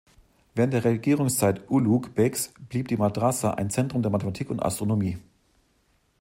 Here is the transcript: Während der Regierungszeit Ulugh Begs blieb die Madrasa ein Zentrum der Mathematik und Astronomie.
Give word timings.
Während 0.55 0.73
der 0.73 0.83
Regierungszeit 0.83 1.69
Ulugh 1.69 2.09
Begs 2.15 2.55
blieb 2.69 2.87
die 2.87 2.97
Madrasa 2.97 3.51
ein 3.51 3.69
Zentrum 3.69 4.01
der 4.01 4.09
Mathematik 4.09 4.49
und 4.49 4.59
Astronomie. 4.59 5.19